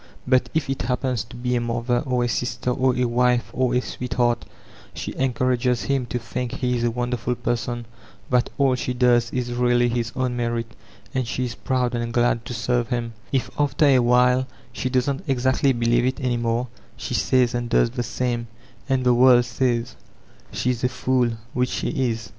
[0.25, 3.75] But if it happens to be a mother or a sister or a wife or
[3.75, 4.45] a sweetheart,
[4.95, 7.85] she en courages him to think he is a wonderful person,
[8.31, 10.65] that all she does is really his own merit,
[11.13, 15.25] and she is proud and ghid to serve hint If after a while she doesn't
[15.27, 18.47] exactly believe it any more, she says and does the same;
[18.89, 19.95] and the world says
[20.51, 22.27] she is a fool,— which she is.